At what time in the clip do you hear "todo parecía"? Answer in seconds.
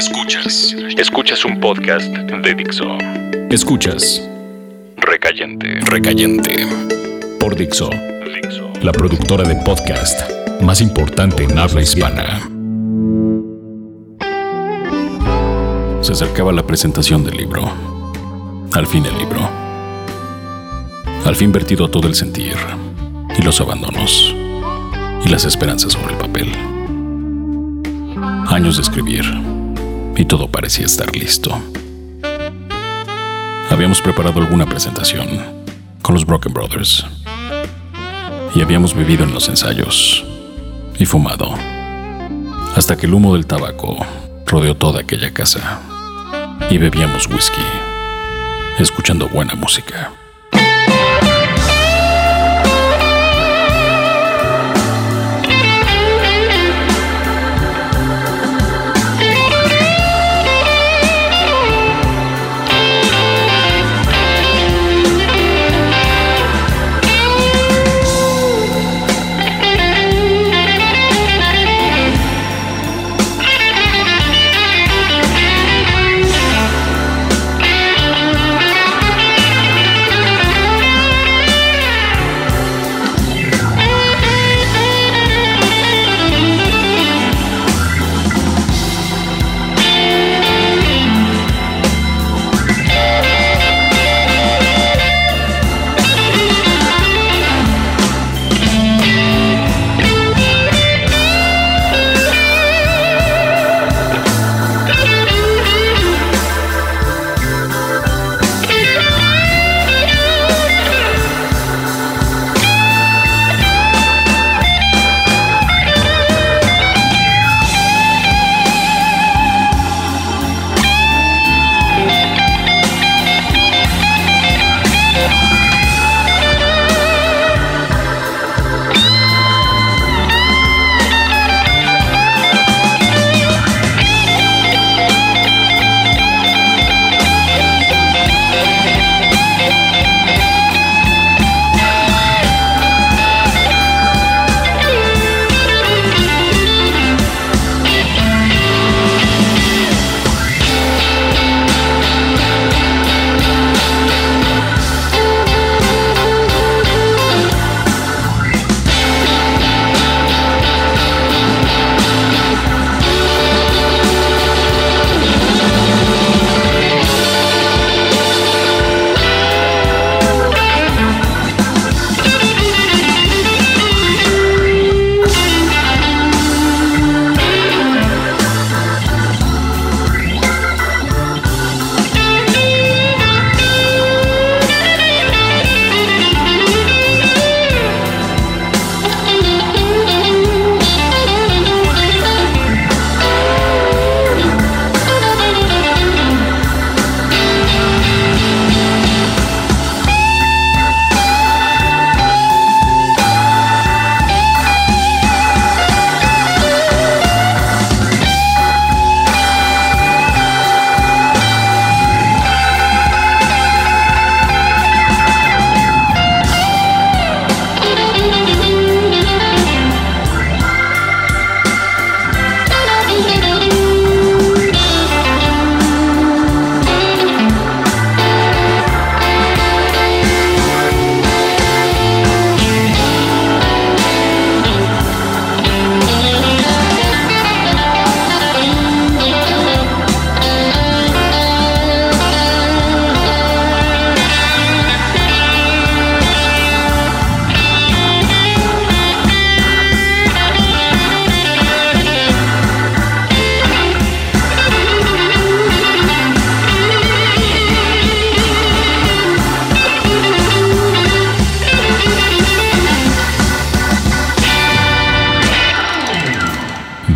30.26-30.84